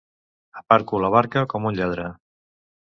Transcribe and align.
Aparco 0.61 1.03
la 1.05 1.13
barca 1.17 1.47
com 1.55 1.71
un 1.73 1.81
lladre. 1.81 2.11